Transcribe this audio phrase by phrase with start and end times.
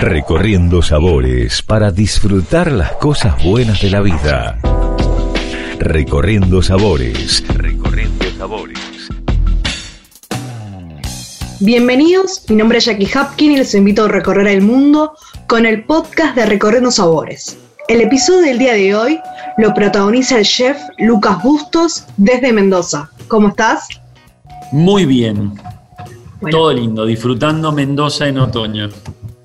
[0.00, 4.58] Recorriendo sabores para disfrutar las cosas buenas de la vida.
[5.78, 7.42] Recorriendo sabores.
[7.48, 8.78] Recorriendo sabores.
[11.60, 15.14] Bienvenidos, mi nombre es Jackie Hapkin y les invito a recorrer el mundo
[15.46, 17.58] con el podcast de Recorriendo Sabores.
[17.88, 19.18] El episodio del día de hoy
[19.56, 23.10] lo protagoniza el chef Lucas Bustos desde Mendoza.
[23.28, 23.88] ¿Cómo estás?
[24.72, 25.54] Muy bien.
[26.50, 28.90] Todo lindo, disfrutando Mendoza en otoño.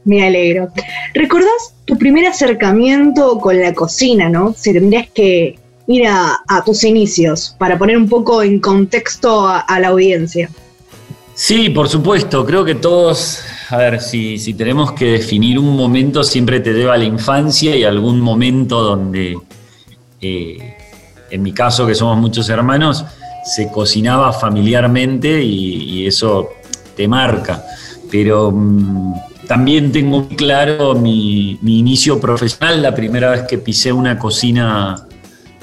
[0.04, 0.70] Me alegro.
[1.14, 4.54] ¿Recordás tu primer acercamiento con la cocina, no?
[4.58, 9.90] Si tendrías que ir a, tus inicios para poner un poco en contexto a, la
[9.90, 10.50] audiencia.
[11.34, 12.46] Sí, por supuesto.
[12.46, 16.94] Creo que todos, a ver, si, si tenemos que definir un momento, siempre te deba
[16.94, 19.38] a la infancia y algún momento donde,
[20.22, 20.78] eh,
[21.30, 23.06] en mi caso, que somos muchos hermanos,
[23.44, 26.50] se cocinaba familiarmente y, eso
[26.96, 27.64] te marca.
[28.10, 29.14] Pero mm,
[29.52, 35.06] también tengo claro mi, inicio profesional, la primera vez que pisé una cocina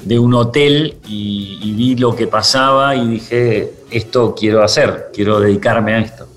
[0.03, 5.93] de un hotel y, vi lo que pasaba y dije, esto quiero hacer, quiero dedicarme
[5.95, 6.27] a esto.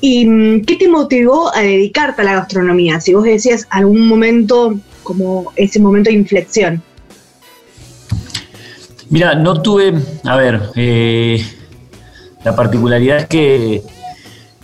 [0.00, 2.98] ¿Y mm, qué te motivó a dedicarte a la gastronomía?
[3.00, 6.82] Si vos decías algún momento como ese momento de inflexión.
[9.10, 9.92] Mira, no tuve,
[10.24, 11.44] a ver, eh,
[12.42, 13.82] la particularidad es que,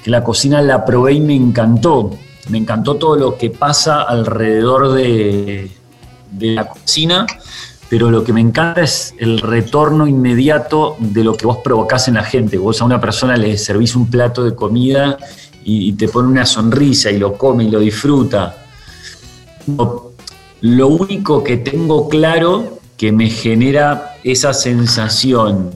[0.07, 2.17] la cocina la probé y me encantó.
[2.51, 5.71] Me encantó todo lo que pasa alrededor de,
[6.41, 7.27] la cocina,
[7.89, 12.15] pero lo que me encanta es el retorno inmediato de lo que vos provocás en
[12.15, 12.59] la gente.
[12.59, 15.17] Vos a una persona le servís un plato de comida
[15.65, 18.57] y, te pone una sonrisa y lo come y lo disfruta.
[20.61, 25.71] lo único que tengo claro que me genera esa sensación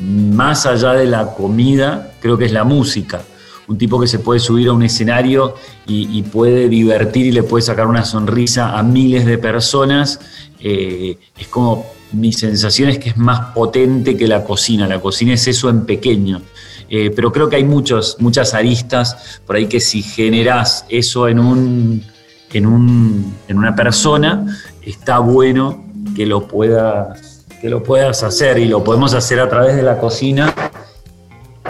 [0.00, 3.22] más allá de la comida, creo que es la música.
[3.66, 5.54] Un tipo que se puede subir a un escenario
[5.86, 10.20] y, puede divertir y le puede sacar una sonrisa a miles de personas,
[10.60, 14.86] eh, es como mi sensación es que es más potente que la cocina.
[14.86, 16.42] La cocina es eso en pequeño.
[16.88, 21.38] Eh, pero creo que hay muchos, muchas aristas por ahí que si generás eso en,
[21.38, 22.04] un,
[22.52, 24.46] en, un, en una persona,
[24.82, 25.84] está bueno
[26.14, 29.98] que lo puedas, que lo puedas hacer y lo podemos hacer a través de la
[29.98, 30.54] cocina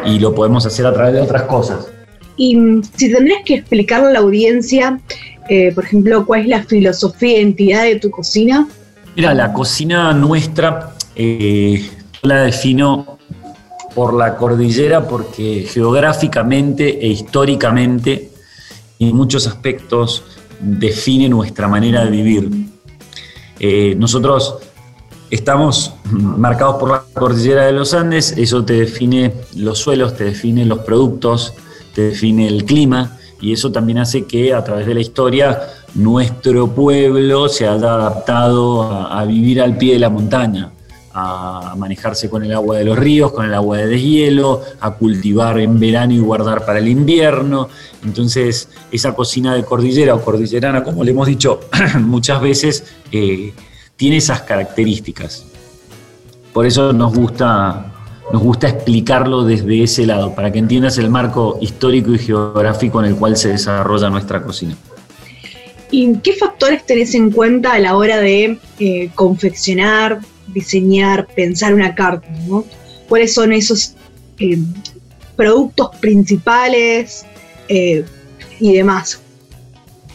[0.07, 1.89] y lo podemos hacer a través de otras cosas.
[2.37, 5.01] Y mm, si tendrías que explicarle a la audiencia,
[5.49, 8.67] eh, por ejemplo, cuál es la filosofía e identidad de tu cocina.
[9.17, 11.89] Mira, la cocina nuestra eh,
[12.23, 13.19] la defino
[13.95, 18.31] por la cordillera porque geográficamente e históricamente
[18.99, 20.25] en muchos aspectos
[20.61, 22.51] define nuestra manera de vivir.
[23.61, 24.57] Eh, nosotros
[25.35, 30.65] estamos marcados por la cordillera de los Andes, eso te define los suelos, te define
[30.65, 31.55] los productos,
[31.93, 35.61] te define el clima y eso también hace que a través de la historia
[35.95, 40.71] nuestro pueblo se haya adaptado a vivir al pie de la montaña
[41.17, 45.61] a manejarse con el agua de los ríos, con el agua de deshielo, a cultivar
[45.61, 47.69] en verano y guardar para el invierno.
[48.03, 51.61] Entonces, esa cocina de cordillera o cordillerana, como le hemos dicho
[52.01, 53.55] muchas veces, eh,
[53.97, 55.47] tiene esas características.
[56.53, 57.93] Por eso nos gusta,
[58.33, 63.07] nos gusta explicarlo desde ese lado, para que entiendas el marco histórico y geográfico en
[63.07, 64.77] el cual se desarrolla nuestra cocina.
[65.91, 71.95] ¿Y qué factores tenés en cuenta a la hora de eh, confeccionar, diseñar, pensar una
[71.95, 72.65] carta, ¿no?
[73.09, 73.95] ¿Cuáles son esos
[74.39, 74.59] eh,
[75.37, 77.25] productos principales
[77.69, 78.05] eh,
[78.61, 79.21] y demás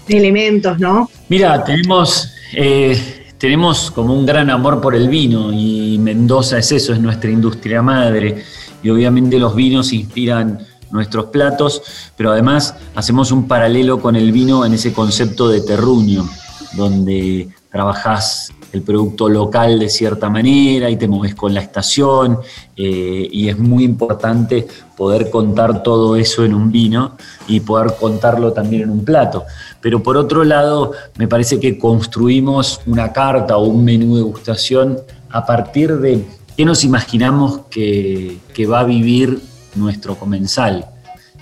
[0.07, 1.09] elementos, ¿no?
[1.27, 6.93] Mira, tenemos, eh, tenemos como un gran amor por el vino y Mendoza es eso,
[6.93, 8.43] es nuestra industria madre.
[8.83, 10.59] Y obviamente los vinos inspiran
[10.91, 11.81] nuestros platos,
[12.17, 16.27] pero además hacemos un paralelo con el vino en ese concepto de terruño,
[16.75, 22.39] donde trabajás el producto local de cierta manera y te mueves con la estación
[22.75, 27.15] eh, y es muy importante poder contar todo eso en un vino
[27.47, 29.45] y poder contarlo también en un plato.
[29.81, 34.99] Pero por otro lado, me parece que construimos una carta o un menú de gustación
[35.29, 36.25] a partir de
[36.57, 39.39] qué nos imaginamos que, que va a vivir
[39.75, 40.85] nuestro comensal.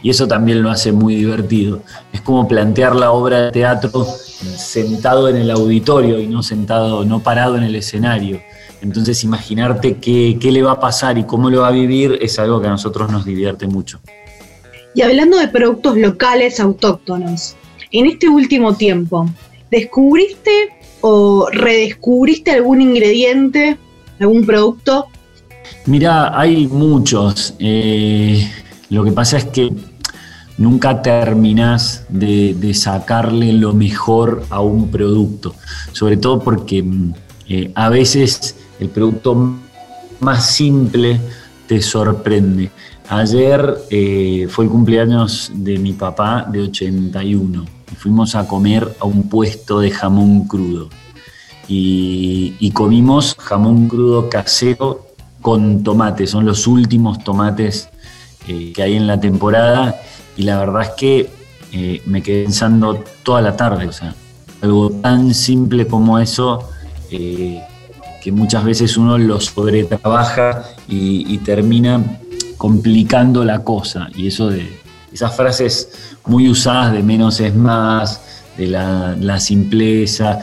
[0.04, 1.82] Y eso también lo hace muy divertido.
[2.14, 7.22] Es como plantear la obra de teatro sentado en el auditorio y no sentado, no
[7.22, 8.40] parado en el escenario.
[8.82, 12.62] Entonces imaginarte qué, le va a pasar y cómo lo va a vivir es algo
[12.62, 14.00] que a nosotros nos divierte mucho.
[14.94, 17.56] Y hablando de productos locales autóctonos,
[17.92, 19.28] en este último tiempo,
[19.72, 20.70] ¿descubriste
[21.02, 23.78] o redescubriste algún ingrediente,
[24.20, 25.08] algún producto?
[25.86, 27.56] Mira, hay muchos.
[27.60, 28.50] Eh,
[28.90, 29.72] lo que pasa es que
[30.58, 35.56] nunca terminás de, sacarle lo mejor a un producto,
[35.92, 37.14] sobre todo porque mm,
[37.50, 39.56] eh, a veces el producto
[40.20, 41.20] más simple
[41.68, 42.72] te sorprende.
[43.10, 49.28] Ayer eh, fue el cumpleaños de mi papá de 81 fuimos a comer a un
[49.28, 50.90] puesto de jamón crudo.
[51.68, 55.08] Y, comimos jamón crudo casero
[55.42, 57.90] con tomate, son los últimos tomates
[58.48, 60.00] eh, que hay en la temporada
[60.38, 61.30] y la verdad es que
[61.74, 64.16] eh, me quedé pensando toda la tarde, o sea,
[64.62, 66.70] algo tan simple como eso
[67.12, 67.62] eh,
[68.22, 72.02] que muchas veces uno lo sobretrabaja y, termina
[72.58, 74.10] complicando la cosa.
[74.16, 74.68] Y eso de
[75.14, 75.90] esas frases
[76.26, 78.22] muy usadas de menos es más,
[78.58, 80.40] de la, simpleza,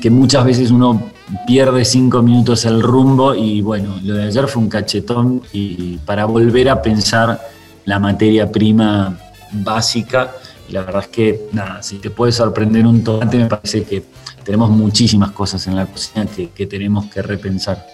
[0.00, 1.10] que muchas veces uno
[1.46, 6.24] pierde cinco minutos el rumbo y bueno, lo de ayer fue un cachetón y para
[6.24, 7.40] volver a pensar
[7.84, 9.18] la materia prima
[9.52, 10.32] básica,
[10.70, 14.02] la verdad es que nada, si te puede sorprender un tomate me parece que
[14.44, 17.86] tenemos muchísimas cosas en la cocina que, tenemos que repensar.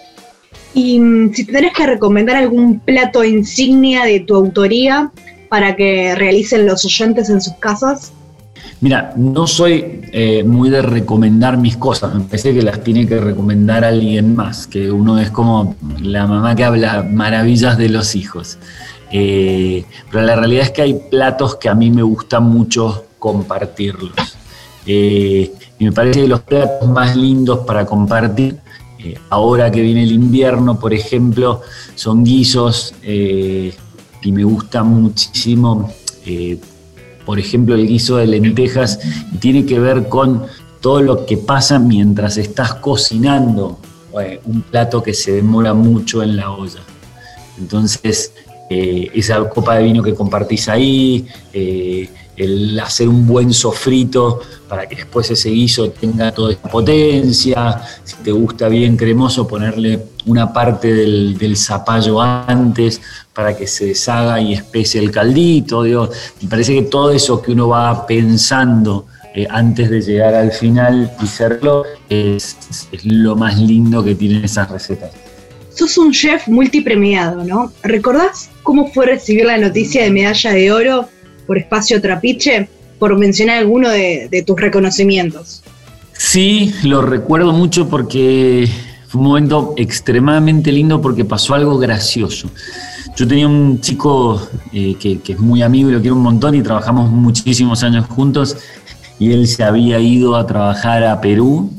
[0.73, 5.11] Y mm, si tenés que recomendar algún plato insignia de tu autoría
[5.49, 8.13] para que realicen los oyentes en sus casas,
[8.81, 13.19] Mira, no soy eh, muy de recomendar mis cosas, me parece que las tiene que
[13.19, 18.57] recomendar alguien más, que uno es como la mamá que habla maravillas de los hijos.
[19.11, 24.13] Eh, pero la realidad es que hay platos que a mí me gusta mucho compartirlos.
[24.85, 28.57] Eh, y me parece que los platos más lindos para compartir,
[29.29, 31.61] ahora que viene el invierno, por ejemplo,
[31.95, 35.89] son guisos y me gusta muchísimo
[37.29, 38.99] por ejemplo, el guiso de lentejas,
[39.39, 40.47] tiene que ver con
[40.81, 43.77] todo lo que pasa mientras estás cocinando
[44.19, 46.79] eh, un plato que se demora mucho en la olla.
[47.59, 48.33] Entonces,
[48.69, 52.07] eh, esa copa de vino que compartís ahí, eh,
[52.37, 58.15] el hacer un buen sofrito para que después ese guiso tenga toda esta potencia, si
[58.17, 63.01] te gusta bien cremoso, ponerle una parte del, zapallo antes
[63.33, 65.83] para que se deshaga y espese el caldito.
[65.83, 66.09] Digo,
[66.41, 71.11] me parece que todo eso que uno va pensando eh, antes de llegar al final
[71.19, 72.55] y hacerlo es,
[72.91, 75.28] es lo más lindo que tienen esas recetas.
[75.79, 77.71] Sos un chef multipremiado, ¿no?
[77.83, 81.09] ¿Recordás cómo fue recibir la noticia de medalla de oro
[81.47, 85.63] por Espacio Trapiche, por mencionar alguno de, tus reconocimientos.
[86.13, 88.69] Sí, lo recuerdo mucho porque
[89.07, 92.51] fue un momento extremadamente lindo porque pasó algo gracioso.
[93.15, 94.39] Yo tenía un chico
[94.73, 98.57] eh, que, es muy amigo y lo quiero un montón y trabajamos muchísimos años juntos
[99.17, 101.71] y él se había ido a trabajar a Perú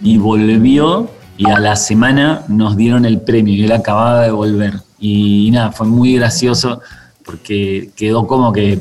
[0.00, 4.74] y volvió y a la semana nos dieron el premio y él acababa de volver.
[4.98, 6.82] Y nada, fue muy gracioso
[7.24, 8.80] porque quedó como que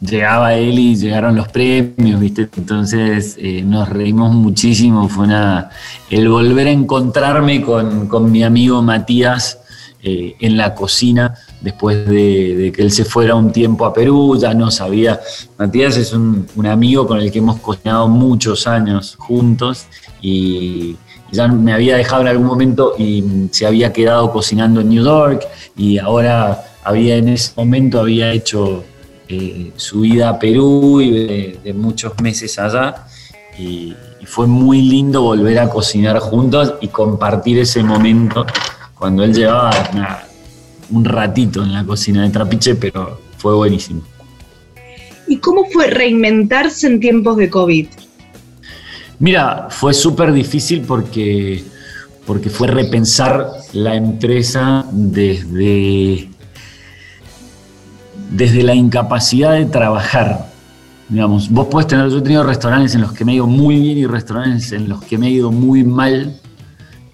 [0.00, 2.48] llegaba él y llegaron los premios, ¿viste?
[2.56, 5.70] Entonces eh, nos reímos muchísimo, fue una,
[6.10, 9.60] el volver a encontrarme con, mi amigo Matías
[10.02, 14.52] eh, en la cocina después de, que él se fuera un tiempo a Perú, ya
[14.52, 15.20] no sabía,
[15.58, 19.86] Matías es un, amigo con el que hemos cocinado muchos años juntos
[20.20, 20.96] y
[21.30, 25.46] ya me había dejado en algún momento y se había quedado cocinando en New York
[25.76, 28.84] y ahora había en ese momento había hecho
[29.28, 33.06] eh, su ida a Perú y de, muchos meses allá.
[33.58, 38.46] Y, fue muy lindo volver a cocinar juntos y compartir ese momento
[38.94, 39.72] cuando él llevaba
[40.92, 44.02] un ratito en la cocina de Trapiche, pero fue buenísimo.
[45.26, 47.88] ¿Y cómo fue reinventarse en tiempos de COVID?
[49.18, 51.64] Mira, fue súper difícil porque,
[52.26, 56.28] porque fue repensar la empresa desde
[58.32, 60.46] desde la incapacidad de trabajar.
[61.08, 63.78] Digamos, vos podés tener, yo he tenido restaurantes en los que me he ido muy
[63.78, 66.34] bien y restaurantes en los que me he ido muy mal,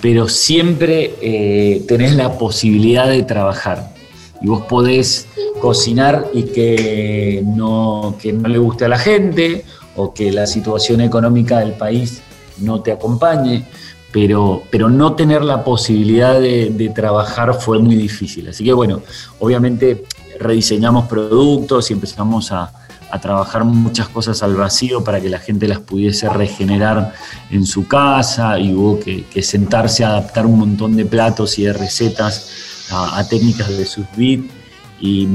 [0.00, 3.94] pero siempre eh, tenés la posibilidad de trabajar.
[4.40, 5.26] Y vos podés
[5.60, 9.64] cocinar y que no, que no le guste a la gente
[9.96, 12.22] o que la situación económica del país
[12.58, 13.64] no te acompañe,
[14.12, 18.48] pero, pero no tener la posibilidad de, de trabajar fue muy difícil.
[18.48, 19.02] Así que bueno,
[19.40, 20.04] obviamente
[20.38, 22.72] rediseñamos productos y empezamos a,
[23.20, 27.14] trabajar muchas cosas al vacío para que la gente las pudiese regenerar
[27.50, 31.72] en su casa y hubo que, sentarse a adaptar un montón de platos y de
[31.72, 35.28] recetas a, técnicas de sus y,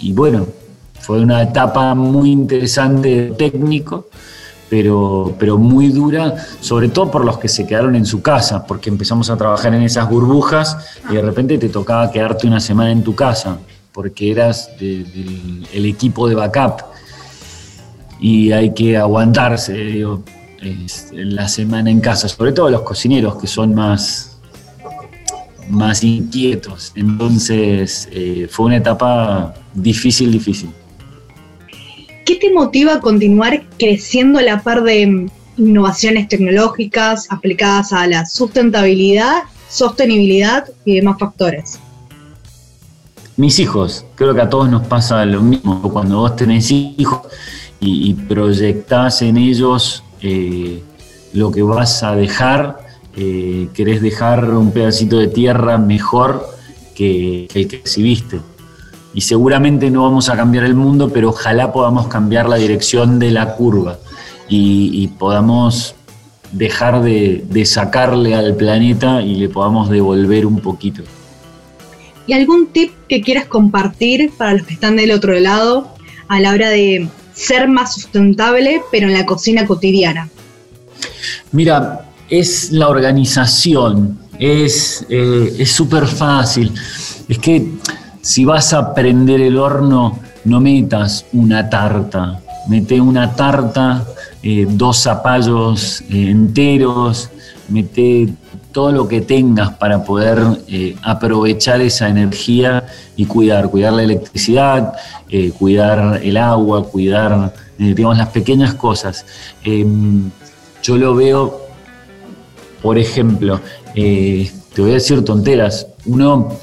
[0.00, 0.46] y bueno,
[1.00, 4.08] fue una etapa muy interesante técnico,
[4.68, 8.90] pero, pero muy dura, sobre todo por los que se quedaron en su casa, porque
[8.90, 10.76] empezamos a trabajar en esas burbujas
[11.08, 13.58] y de repente te tocaba quedarte una semana en tu casa
[13.98, 16.84] porque eras del el equipo de backup
[18.20, 20.04] y hay que aguantarse
[21.10, 24.38] la semana en casa, sobre todo los cocineros que son más,
[25.68, 26.92] más inquietos.
[26.94, 30.70] Entonces eh, fue una etapa difícil, difícil.
[32.24, 38.26] ¿Qué te motiva a continuar creciendo a la par de innovaciones tecnológicas aplicadas a la
[38.26, 41.80] sustentabilidad, sostenibilidad y demás factores?
[43.38, 45.80] Mis hijos, creo que a todos nos pasa lo mismo.
[45.92, 47.20] Cuando vos tenés hijos
[47.78, 50.82] y, proyectás en ellos eh,
[51.34, 52.80] lo que vas a dejar,
[53.14, 56.48] eh, querés dejar un pedacito de tierra mejor
[56.96, 58.40] que, el que recibiste.
[59.14, 63.30] Y seguramente no vamos a cambiar el mundo, pero ojalá podamos cambiar la dirección de
[63.30, 63.98] la curva
[64.48, 65.94] y, podamos
[66.50, 71.04] dejar de, sacarle al planeta y le podamos devolver un poquito.
[72.28, 75.88] ¿Y algún tip que quieras compartir para los que están del otro lado
[76.28, 80.28] a la hora de ser más sustentable, pero en la cocina cotidiana?
[81.52, 86.70] Mira, es la organización, es eh, súper fácil.
[87.28, 87.66] Es que
[88.20, 94.06] si vas a prender el horno, no metas una tarta, mete una tarta
[94.50, 97.28] eh, dos zapallos eh, enteros,
[97.68, 98.32] mete
[98.72, 100.38] todo lo que tengas para poder
[100.68, 104.94] eh, aprovechar esa energía y cuidar, cuidar la electricidad,
[105.58, 109.26] cuidar el agua, cuidar, digamos, las pequeñas cosas.
[109.64, 110.30] Em,
[110.82, 111.66] yo lo veo,
[112.80, 113.60] por ejemplo,
[113.94, 116.56] te voy a decir tonteras, uno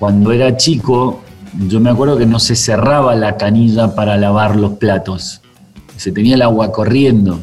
[0.00, 1.20] cuando era chico,
[1.68, 5.42] yo me acuerdo que no se cerraba la canilla para lavar los platos
[5.96, 7.40] se tenía el agua corriendo.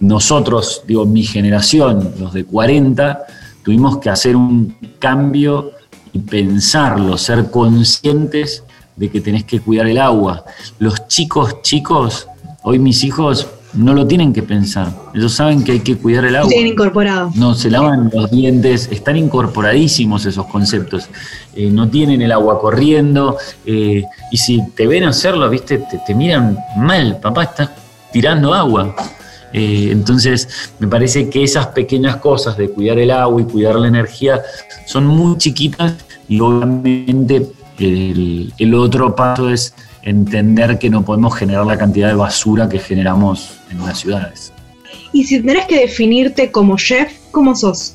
[0.00, 3.24] Nosotros, digo, mi generación, los de 40,
[3.62, 5.72] tuvimos que hacer un cambio
[6.12, 8.62] y pensarlo, ser conscientes
[8.96, 10.44] de que tenés que cuidar el agua.
[10.78, 12.28] Los chicos, chicos,
[12.62, 14.92] hoy mis hijos no lo tienen que pensar.
[15.14, 16.48] Ellos saben que hay que cuidar el agua.
[16.48, 17.30] Tienen incorporado.
[17.34, 21.08] No, se lavan los dientes, están incorporadísimos esos conceptos.
[21.54, 23.36] Eh, no tienen el agua corriendo.
[23.64, 27.70] Eh, y si te ven hacerlo, viste, te, miran mal, papá, estás
[28.12, 28.94] tirando agua.
[29.52, 33.88] Eh, entonces, me parece que esas pequeñas cosas de cuidar el agua y cuidar la
[33.88, 34.42] energía
[34.86, 35.94] son muy chiquitas
[36.28, 37.46] y obviamente
[37.78, 43.58] el otro paso es entender que no podemos generar la cantidad de basura que generamos
[43.70, 44.52] en las ciudades.
[45.12, 47.94] Y si tendrás que definirte como chef, ¿cómo sos?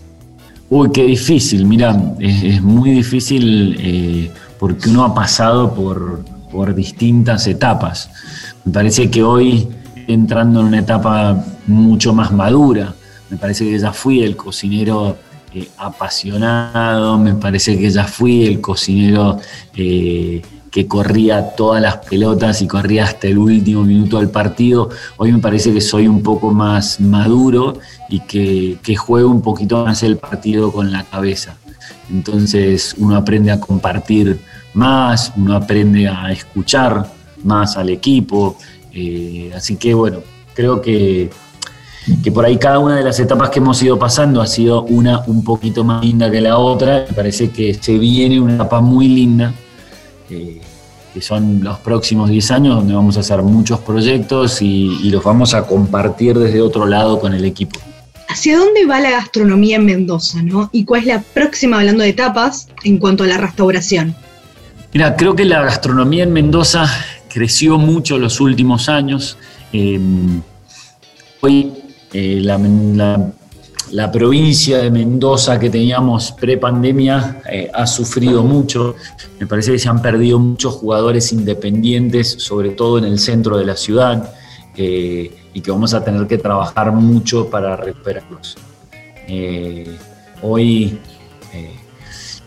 [0.69, 7.47] Uy, qué difícil, mira, es, muy difícil eh, porque uno ha pasado por, por distintas
[7.47, 8.09] etapas.
[8.65, 9.67] Me parece que hoy
[10.07, 12.93] entrando en una etapa mucho más madura,
[13.29, 15.17] me parece que ya fui el cocinero
[15.53, 19.37] eh, apasionado, me parece que ya fui el cocinero
[19.75, 20.41] eh,
[20.71, 24.89] que corría todas las pelotas y corría hasta el último minuto del partido.
[25.17, 27.77] Hoy me parece que soy un poco más maduro
[28.07, 31.57] y que, juego un poquito más el partido con la cabeza.
[32.09, 34.39] Entonces uno aprende a compartir
[34.73, 37.11] más, uno aprende a escuchar
[37.43, 38.57] más al equipo.
[38.93, 40.19] Eh, así que bueno,
[40.53, 41.29] creo que,
[42.23, 45.23] que por ahí cada una de las etapas que hemos ido pasando ha sido una
[45.27, 47.05] un poquito más linda que la otra.
[47.07, 49.53] Me parece que se viene una etapa muy linda
[51.13, 55.53] que son los próximos 10 años, donde vamos a hacer muchos proyectos y, los vamos
[55.53, 57.79] a compartir desde otro lado con el equipo.
[58.29, 60.41] ¿Hacia dónde va la gastronomía en Mendoza?
[60.41, 60.69] ¿no?
[60.71, 64.15] ¿Y cuál es la próxima, hablando de etapas, en cuanto a la restauración?
[64.93, 66.85] Mira, creo que la gastronomía en Mendoza
[67.27, 69.37] creció mucho los últimos años.
[69.73, 69.99] Eh,
[71.41, 71.73] hoy
[72.13, 78.95] eh, la, provincia de Mendoza que teníamos pre-pandemia eh, ha sufrido mucho.
[79.39, 83.65] Me parece que se han perdido muchos jugadores independientes, sobre todo en el centro de
[83.65, 84.33] la ciudad,
[84.75, 88.57] eh, y que vamos a tener que trabajar mucho para recuperarlos.
[90.41, 90.99] Hoy,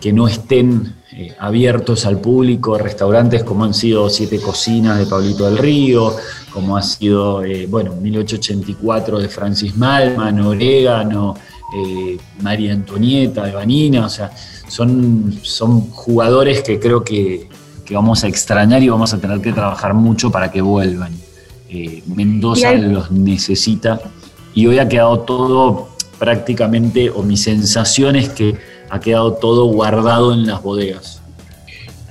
[0.04, 0.96] que no estén
[1.38, 6.14] abiertos al público restaurantes como han sido Siete Cocinas de Pablito del Río,
[6.52, 11.34] como ha sido, eh, bueno, 1884 de Francis Malman, Orégano,
[11.74, 14.30] eh, María Antonieta de Vanina, o sea,
[14.68, 17.48] son, son jugadores que creo que,
[17.90, 21.14] vamos a extrañar y vamos a tener que trabajar mucho para que vuelvan.
[21.70, 24.02] Eh, Mendoza los necesita
[24.52, 30.32] y hoy ha quedado todo prácticamente, o mi sensación es que ha quedado todo guardado
[30.32, 31.20] en las bodegas.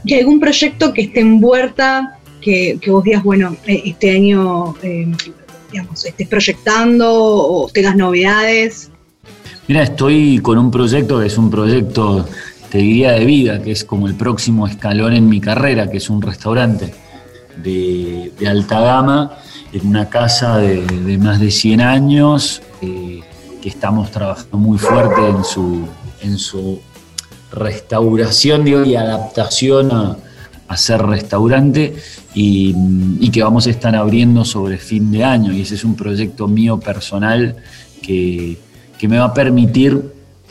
[0.04, 5.10] ¿Y algún proyecto que esté en Huerta que, vos digas, bueno, eh, este año, eh,
[5.72, 8.92] digamos, estés proyectando o tengas novedades?
[9.70, 12.28] Mira, estoy con un proyecto que es un proyecto
[12.70, 16.10] te diría de vida, que es como el próximo escalón en mi carrera, que es
[16.10, 16.94] un restaurante
[17.64, 19.38] de, alta gama,
[19.72, 23.22] en una casa de, más de 100 años, eh,
[23.62, 25.88] que estamos trabajando muy fuerte en su,
[26.24, 26.80] en su
[27.52, 30.18] restauración y adaptación a,
[30.76, 31.96] ser restaurante
[32.34, 35.54] y, que vamos a estar abriendo sobre fin de año.
[35.54, 37.56] Y ese es un proyecto mío personal
[38.02, 38.58] que,
[39.04, 40.02] me va a permitir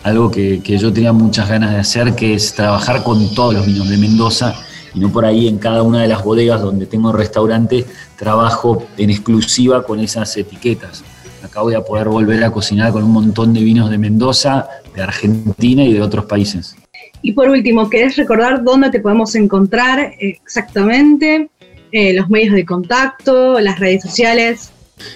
[0.05, 3.89] algo que, yo tenía muchas ganas de hacer, que es trabajar con todos los vinos
[3.89, 4.55] de Mendoza
[4.95, 7.85] y no por ahí en cada una de las bodegas donde tengo restaurante,
[8.17, 11.03] trabajo en exclusiva con esas etiquetas.
[11.43, 15.03] Acá voy a poder volver a cocinar con un montón de vinos de Mendoza, de
[15.03, 16.77] Argentina y de otros países.
[17.21, 21.49] Y por último, ¿querés recordar dónde te podemos encontrar exactamente?
[21.93, 24.73] Eh, los medios de contacto, las redes sociales.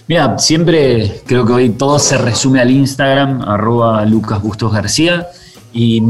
[0.08, 5.26] Mira, siempre creo que hoy todo se resume al Instagram, arroba Lucas Bustos García.
[5.78, 6.00] Y,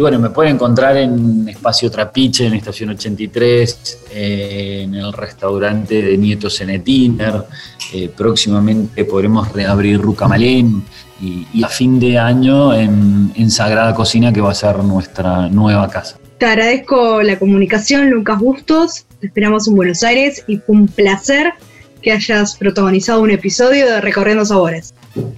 [0.00, 6.18] bueno, me pueden encontrar en Espacio Trapiche, en Estación 83, eh, en el restaurante de
[6.18, 7.44] Nietos en Etiner.
[7.94, 10.82] Eh, próximamente podremos reabrir Rucamalén
[11.20, 15.88] y, a fin de año en, en Sagrada Cocina, que va a ser nuestra nueva
[15.88, 16.18] casa.
[16.38, 19.06] Te agradezco la comunicación, Lucas Bustos.
[19.20, 21.52] Te esperamos en Buenos Aires y fue un placer
[22.02, 24.94] que hayas protagonizado un episodio de Recorriendo Sabores.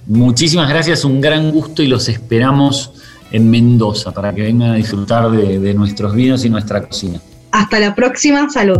[0.07, 2.93] Muchísimas gracias, un gran gusto y los esperamos
[3.33, 7.19] en Mendoza para que vengan a disfrutar de, nuestros vinos y nuestra cocina.
[7.51, 8.79] Hasta la próxima, salud.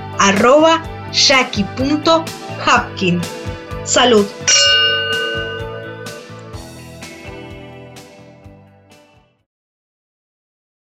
[0.21, 0.81] arroba
[1.11, 3.21] jackie.hapkin.
[3.83, 4.27] Salud.